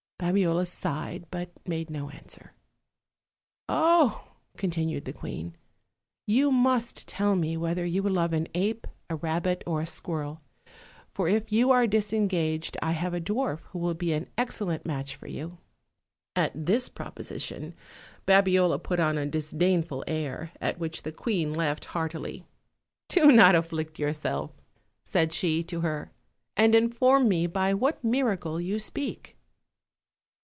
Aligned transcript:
Babiola 0.31 0.67
sighed, 0.67 1.25
but 1.31 1.49
made 1.67 1.89
no 1.89 2.11
answer. 2.11 2.53
"Oh!" 3.67 4.27
continued 4.55 5.05
the 5.05 5.13
queen, 5.13 5.57
"you 6.27 6.51
must 6.51 7.07
tell 7.07 7.35
me 7.35 7.57
whether 7.57 7.83
you 7.87 8.03
love 8.03 8.31
an 8.31 8.47
ape, 8.53 8.85
a 9.09 9.15
rabbit, 9.15 9.63
or 9.65 9.81
a 9.81 9.87
squirrel; 9.87 10.39
for 11.11 11.27
if 11.27 11.51
you 11.51 11.71
are 11.71 11.87
disengaged 11.87 12.77
I 12.83 12.91
have 12.91 13.15
a 13.15 13.19
dwarf 13.19 13.61
who 13.71 13.79
will 13.79 13.95
be 13.95 14.13
an 14.13 14.29
excel 14.37 14.67
lent 14.67 14.85
match 14.85 15.15
for 15.15 15.25
you." 15.25 15.57
At 16.35 16.51
this 16.67 16.87
proposition 16.87 17.73
Babiola 18.27 18.77
put 18.81 18.99
on 18.99 19.17
a 19.17 19.25
disdainful 19.25 20.03
air, 20.05 20.51
at 20.61 20.77
which 20.77 21.01
the 21.01 21.11
queen 21.11 21.51
laughed 21.51 21.85
heartily. 21.85 22.45
204 23.09 23.15
OLD, 23.15 23.15
OLD 23.15 23.15
FAIRY 23.15 23.33
TALES. 23.33 23.33
"Do 23.33 23.37
not 23.37 23.55
afflict 23.95 23.99
yourself," 23.99 24.51
said 25.03 25.33
she 25.33 25.63
to 25.63 25.81
her, 25.81 26.11
"and 26.55 26.75
inform 26.75 27.27
me 27.27 27.47
by 27.47 27.73
what 27.73 28.03
miracle 28.03 28.61
you 28.61 28.77
speak." 28.77 29.35